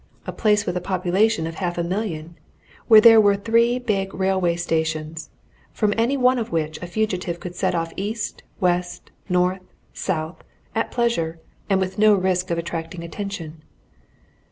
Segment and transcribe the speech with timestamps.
[0.25, 2.35] a place with a population of half a million,
[2.87, 5.29] where there were three big railway stations,
[5.73, 9.61] from any one of which a fugitive could set off east, west, north,
[9.93, 10.43] south,
[10.73, 13.61] at pleasure, and with no risk of attracting attention.